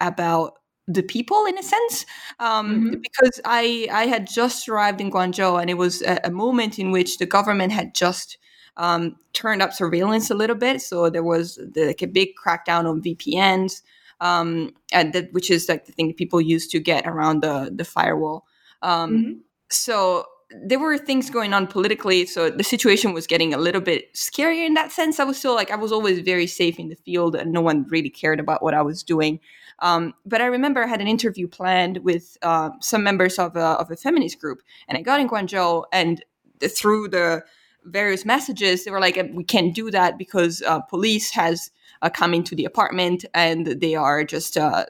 [0.00, 0.59] about
[0.92, 2.06] the people in a sense
[2.38, 3.00] um, mm-hmm.
[3.00, 6.90] because I I had just arrived in Guangzhou and it was a, a moment in
[6.90, 8.38] which the government had just
[8.76, 12.86] um, turned up surveillance a little bit so there was the, like a big crackdown
[12.86, 13.82] on VPNs
[14.20, 17.84] um, and that which is like the thing people use to get around the the
[17.84, 18.46] firewall
[18.82, 19.32] um, mm-hmm.
[19.70, 24.12] so there were things going on politically so the situation was getting a little bit
[24.14, 26.96] scarier in that sense i was still like i was always very safe in the
[26.96, 29.38] field and no one really cared about what i was doing
[29.80, 33.60] um, but I remember I had an interview planned with uh, some members of a,
[33.60, 36.22] of a feminist group, and I got in Guangzhou, and
[36.62, 37.44] through the
[37.84, 41.70] various messages, they were like, "We can't do that because uh, police has
[42.02, 44.84] uh, come into the apartment and they are just uh,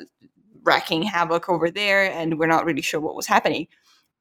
[0.64, 3.68] wrecking havoc over there, and we're not really sure what was happening."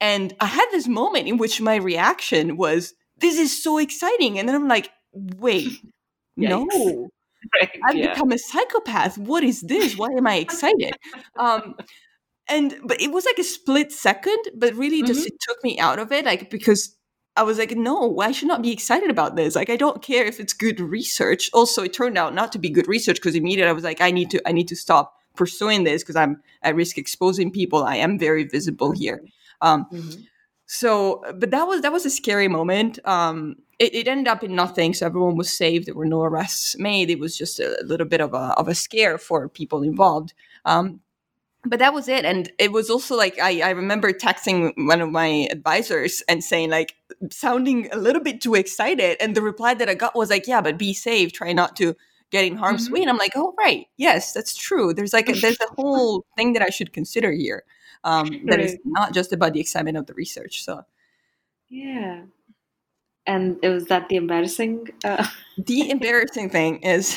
[0.01, 4.47] And I had this moment in which my reaction was, "This is so exciting," and
[4.47, 5.71] then I'm like, "Wait."
[6.37, 7.09] no
[7.59, 8.13] right, I've yeah.
[8.13, 9.17] become a psychopath.
[9.17, 9.97] What is this?
[9.97, 10.93] Why am I excited?
[11.37, 11.75] um,
[12.47, 15.35] and but it was like a split second, but really just mm-hmm.
[15.35, 16.95] it took me out of it, like because
[17.35, 19.55] I was like, no, I should not be excited about this.
[19.55, 21.49] Like, I don't care if it's good research.
[21.53, 24.11] Also, it turned out not to be good research because immediately I was like, I
[24.11, 27.85] need to, I need to stop pursuing this because I'm at risk exposing people.
[27.85, 29.21] I am very visible here.
[29.61, 30.21] Um, mm-hmm.
[30.65, 32.99] So, but that was that was a scary moment.
[33.05, 35.87] Um, it, it, ended up in nothing, so everyone was saved.
[35.87, 37.09] There were no arrests made.
[37.09, 40.33] It was just a little bit of a of a scare for people involved.
[40.65, 40.99] Um,
[41.65, 45.09] but that was it, and it was also like I, I remember texting one of
[45.09, 46.95] my advisors and saying like
[47.31, 50.61] sounding a little bit too excited, and the reply that I got was like, "Yeah,
[50.61, 51.31] but be safe.
[51.31, 51.95] Try not to."
[52.31, 52.93] get in harm's mm-hmm.
[52.93, 56.23] way and i'm like oh right yes that's true there's like a, there's a whole
[56.37, 57.63] thing that i should consider here
[58.03, 58.47] um, right.
[58.47, 60.63] that is not just about the excitement of the research.
[60.63, 60.85] So,
[61.67, 62.23] yeah.
[63.29, 64.87] And it was that the embarrassing.
[65.03, 65.27] Uh...
[65.57, 67.15] the embarrassing thing is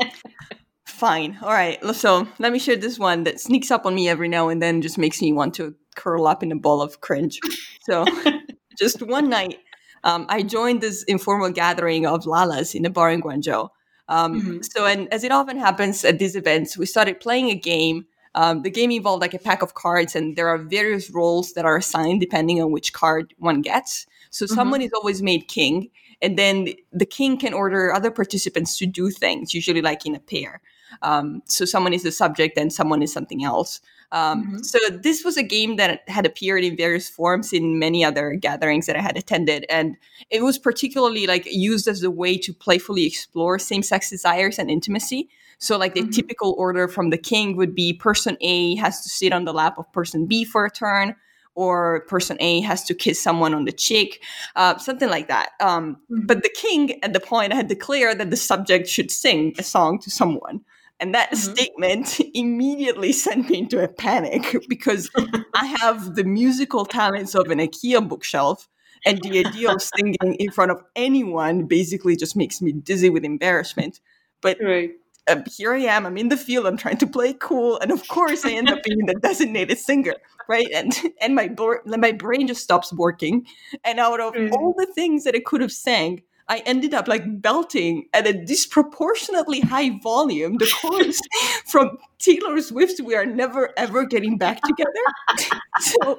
[0.84, 1.38] fine.
[1.40, 1.78] All right.
[1.94, 4.82] So let me share this one that sneaks up on me every now and then,
[4.82, 7.38] just makes me want to curl up in a ball of cringe.
[7.82, 8.04] So,
[8.78, 9.58] just one night,
[10.02, 13.68] um, I joined this informal gathering of lalas in a bar in Guangzhou.
[14.08, 14.62] Um, mm-hmm.
[14.62, 18.62] So, and as it often happens at these events, we started playing a game um,
[18.62, 21.76] the game involved like a pack of cards, and there are various roles that are
[21.76, 24.06] assigned depending on which card one gets.
[24.30, 24.54] So mm-hmm.
[24.54, 25.90] someone is always made king,
[26.22, 30.20] and then the king can order other participants to do things, usually like in a
[30.20, 30.60] pair.
[31.02, 33.80] Um, so someone is the subject and someone is something else.
[34.12, 34.62] Um, mm-hmm.
[34.62, 38.86] So this was a game that had appeared in various forms in many other gatherings
[38.86, 39.96] that I had attended, and
[40.30, 45.28] it was particularly like used as a way to playfully explore same-sex desires and intimacy.
[45.58, 46.10] So, like the mm-hmm.
[46.10, 49.78] typical order from the king would be person A has to sit on the lap
[49.78, 51.14] of person B for a turn,
[51.54, 54.22] or person A has to kiss someone on the cheek,
[54.56, 55.50] uh, something like that.
[55.60, 56.26] Um, mm-hmm.
[56.26, 59.98] But the king, at the point, had declared that the subject should sing a song
[60.00, 60.64] to someone.
[61.00, 61.52] And that mm-hmm.
[61.52, 65.10] statement immediately sent me into a panic because
[65.54, 68.68] I have the musical talents of an IKEA bookshelf.
[69.06, 73.24] And the idea of singing in front of anyone basically just makes me dizzy with
[73.24, 73.98] embarrassment.
[74.42, 74.90] But right.
[75.28, 77.78] Uh, here I am, I'm in the field, I'm trying to play cool.
[77.80, 80.14] And of course, I end up being the designated singer,
[80.48, 80.68] right?
[80.74, 83.46] And and my, bo- my brain just stops working.
[83.84, 84.52] And out of mm-hmm.
[84.54, 88.32] all the things that I could have sang, I ended up like belting at a
[88.32, 91.20] disproportionately high volume the chorus
[91.66, 94.90] from Taylor Swift's "We Are Never Ever Getting Back Together."
[95.78, 96.18] so,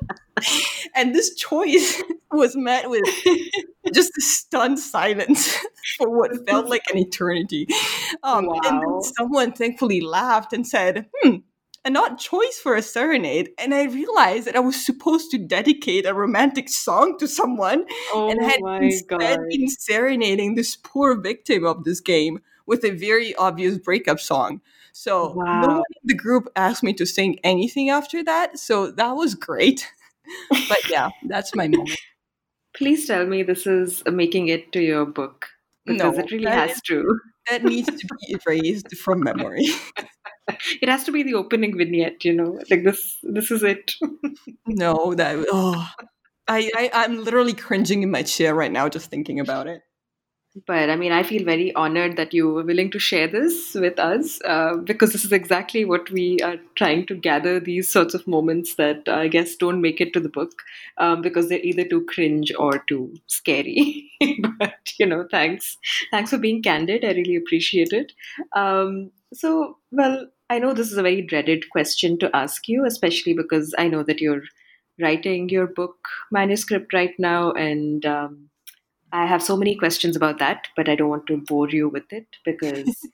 [0.96, 2.02] and this choice
[2.32, 3.04] was met with
[3.94, 5.58] just a stunned silence
[5.98, 7.68] for what felt like an eternity.
[8.24, 8.60] Um, wow.
[8.64, 11.40] And then someone thankfully laughed and said, "Hmm."
[11.84, 13.52] An odd choice for a serenade.
[13.58, 17.86] And I realized that I was supposed to dedicate a romantic song to someone.
[18.14, 19.40] Oh and I had instead God.
[19.50, 24.62] been serenading this poor victim of this game with a very obvious breakup song.
[24.94, 25.62] So wow.
[25.62, 28.60] no one in the group asked me to sing anything after that.
[28.60, 29.92] So that was great.
[30.50, 32.00] but yeah, that's my moment.
[32.76, 35.48] Please tell me this is making it to your book.
[35.86, 37.20] Because no, it really has is, to.
[37.50, 39.66] That needs to be erased from memory
[40.82, 43.18] it has to be the opening vignette, you know, like this.
[43.24, 43.92] This is it.
[44.68, 45.90] no, that oh,
[46.48, 49.82] I, I I'm literally cringing in my chair right now just thinking about it.
[50.68, 53.98] But I mean, I feel very honored that you were willing to share this with
[53.98, 58.28] us uh, because this is exactly what we are trying to gather these sorts of
[58.28, 60.52] moments that I guess don't make it to the book
[60.98, 64.12] um, because they're either too cringe or too scary.
[64.60, 65.78] but, you know, thanks.
[66.12, 67.06] Thanks for being candid.
[67.06, 68.12] I really appreciate it.
[68.54, 73.34] Um, so, well, I know this is a very dreaded question to ask you, especially
[73.34, 74.42] because I know that you're
[75.00, 75.96] writing your book
[76.30, 78.50] manuscript right now, and um,
[79.14, 82.12] I have so many questions about that, but I don't want to bore you with
[82.12, 82.94] it because.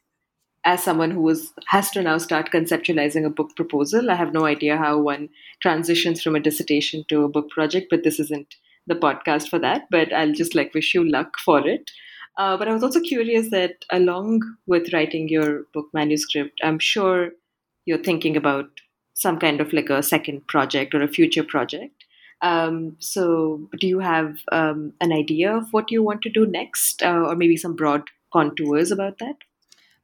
[0.66, 4.44] as someone who was, has to now start conceptualizing a book proposal, I have no
[4.44, 5.30] idea how one
[5.62, 9.84] transitions from a dissertation to a book project, but this isn't the podcast for that.
[9.90, 11.90] But I'll just like wish you luck for it.
[12.38, 17.32] Uh, but I was also curious that along with writing your book manuscript, I'm sure
[17.86, 18.70] you're thinking about
[19.14, 22.06] some kind of like a second project or a future project.
[22.42, 27.02] Um, so, do you have um, an idea of what you want to do next,
[27.02, 29.38] uh, or maybe some broad contours about that?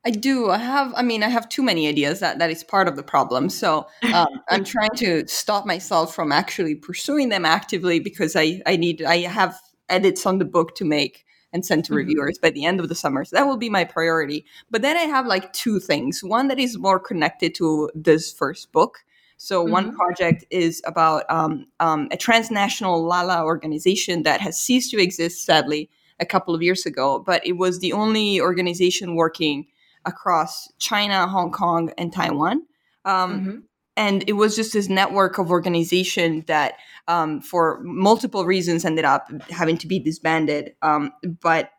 [0.03, 0.49] I do.
[0.49, 0.91] I have.
[0.95, 2.19] I mean, I have too many ideas.
[2.19, 3.49] That that is part of the problem.
[3.49, 8.77] So um, I'm trying to stop myself from actually pursuing them actively because I I
[8.77, 9.55] need I have
[9.89, 11.23] edits on the book to make
[11.53, 11.97] and send to mm-hmm.
[11.97, 13.23] reviewers by the end of the summer.
[13.23, 14.45] So that will be my priority.
[14.69, 16.23] But then I have like two things.
[16.23, 19.05] One that is more connected to this first book.
[19.37, 19.71] So mm-hmm.
[19.71, 25.45] one project is about um, um, a transnational Lala organization that has ceased to exist,
[25.45, 25.89] sadly,
[26.19, 27.19] a couple of years ago.
[27.19, 29.67] But it was the only organization working
[30.05, 32.63] across China, Hong Kong, and Taiwan.
[33.05, 33.59] Um, mm-hmm
[33.95, 36.75] and it was just this network of organization that
[37.07, 41.71] um, for multiple reasons ended up having to be disbanded um, but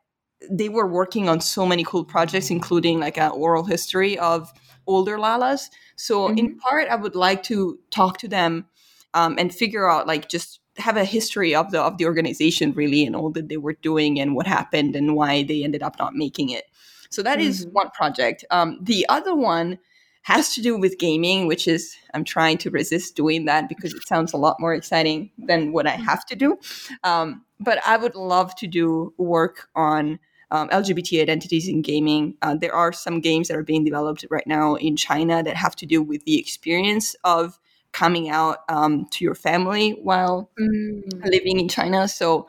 [0.50, 4.52] they were working on so many cool projects including like an oral history of
[4.86, 6.38] older lalas so mm-hmm.
[6.38, 8.66] in part i would like to talk to them
[9.14, 13.06] um, and figure out like just have a history of the of the organization really
[13.06, 16.14] and all that they were doing and what happened and why they ended up not
[16.14, 16.64] making it
[17.10, 17.48] so that mm-hmm.
[17.48, 19.78] is one project um, the other one
[20.24, 24.06] has to do with gaming, which is I'm trying to resist doing that because it
[24.08, 26.58] sounds a lot more exciting than what I have to do.
[27.04, 30.18] Um, but I would love to do work on
[30.50, 32.36] um, LGBT identities in gaming.
[32.40, 35.76] Uh, there are some games that are being developed right now in China that have
[35.76, 37.58] to do with the experience of
[37.92, 41.02] coming out um, to your family while mm.
[41.26, 42.08] living in China.
[42.08, 42.48] So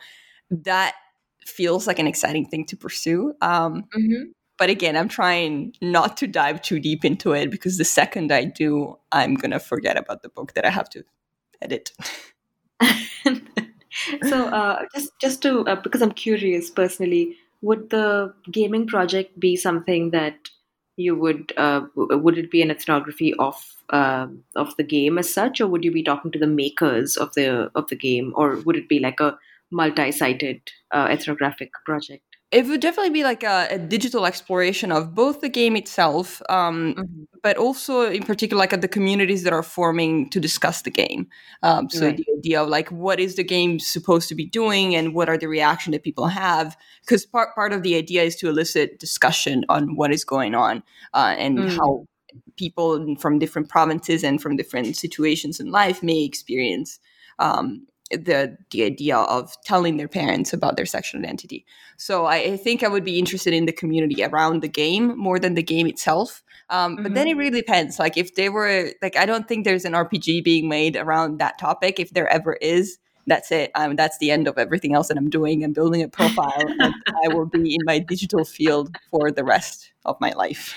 [0.49, 0.95] that
[1.45, 3.33] feels like an exciting thing to pursue.
[3.41, 4.31] Um, mm-hmm.
[4.57, 8.45] But again, I'm trying not to dive too deep into it because the second I
[8.45, 11.03] do, I'm going to forget about the book that I have to
[11.61, 11.91] edit.
[14.23, 19.55] so, uh, just just to uh, because I'm curious personally, would the gaming project be
[19.55, 20.35] something that
[20.97, 23.55] you would uh, would it be an ethnography of
[23.89, 27.33] uh, of the game as such, or would you be talking to the makers of
[27.33, 29.37] the of the game, or would it be like a
[29.71, 32.34] multi-sited uh, ethnographic project?
[32.55, 36.95] It would definitely be like a, a, digital exploration of both the game itself, um,
[36.97, 37.23] mm-hmm.
[37.43, 41.27] but also in particular like at the communities that are forming to discuss the game.
[41.63, 42.15] Um, so right.
[42.15, 45.37] the idea of like what is the game supposed to be doing and what are
[45.37, 49.65] the reaction that people have, because part part of the idea is to elicit discussion
[49.67, 50.81] on what is going on
[51.13, 51.75] uh, and mm.
[51.75, 52.05] how
[52.55, 56.99] people from different provinces and from different situations in life may experience
[57.39, 61.65] um, the the idea of telling their parents about their sexual identity.
[61.97, 65.39] So I, I, think I would be interested in the community around the game more
[65.39, 66.43] than the game itself.
[66.69, 67.03] Um, mm-hmm.
[67.03, 67.39] But then it mm-hmm.
[67.39, 67.99] really depends.
[67.99, 71.57] Like if they were like, I don't think there's an RPG being made around that
[71.57, 71.99] topic.
[71.99, 72.97] If there ever is,
[73.27, 73.71] that's it.
[73.75, 75.63] Um, that's the end of everything else that I'm doing.
[75.63, 76.93] I'm building a profile, and
[77.23, 80.75] I will be in my digital field for the rest of my life.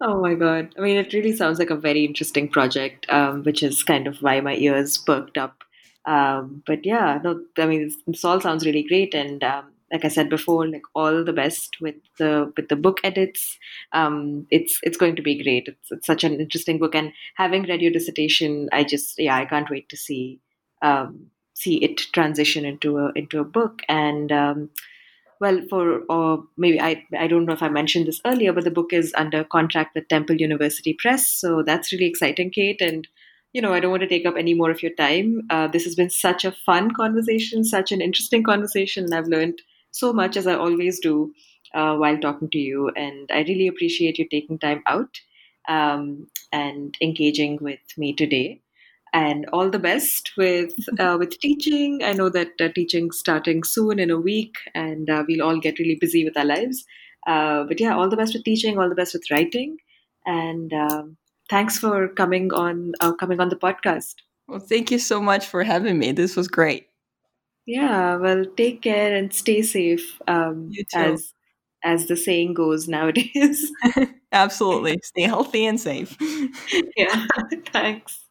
[0.00, 0.74] Oh my god!
[0.78, 4.18] I mean, it really sounds like a very interesting project, um, which is kind of
[4.18, 5.64] why my ears perked up
[6.08, 10.08] um, but yeah, no, I mean, this all sounds really great, and um, like I
[10.08, 13.58] said before, like all the best with the with the book edits.
[13.92, 15.68] Um, it's it's going to be great.
[15.68, 19.44] It's, it's such an interesting book, and having read your dissertation, I just yeah, I
[19.44, 20.40] can't wait to see
[20.80, 23.82] um, see it transition into a into a book.
[23.86, 24.70] And um,
[25.42, 28.70] well, for or maybe I I don't know if I mentioned this earlier, but the
[28.70, 33.06] book is under contract with Temple University Press, so that's really exciting, Kate, and
[33.52, 35.42] you know, I don't want to take up any more of your time.
[35.50, 39.04] Uh, this has been such a fun conversation, such an interesting conversation.
[39.04, 41.32] and I've learned so much as I always do
[41.74, 45.20] uh, while talking to you, and I really appreciate you taking time out
[45.68, 48.60] um, and engaging with me today.
[49.14, 52.02] And all the best with uh, with teaching.
[52.04, 55.78] I know that uh, teaching starting soon in a week, and uh, we'll all get
[55.78, 56.84] really busy with our lives.
[57.26, 58.78] Uh, but yeah, all the best with teaching.
[58.78, 59.78] All the best with writing,
[60.26, 61.16] and um,
[61.48, 64.16] thanks for coming on uh, coming on the podcast.
[64.46, 66.12] Well, thank you so much for having me.
[66.12, 66.86] This was great.
[67.66, 70.20] Yeah, well, take care and stay safe.
[70.26, 70.98] Um, you too.
[70.98, 71.34] As
[71.84, 73.70] as the saying goes nowadays.
[74.32, 74.98] Absolutely.
[75.02, 76.16] Stay healthy and safe.
[76.96, 77.26] yeah.
[77.72, 78.24] Thanks.